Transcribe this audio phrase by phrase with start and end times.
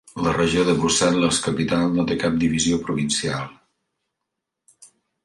[0.25, 3.53] La regió de Brussel·les-Capital no té cap divisió provincial.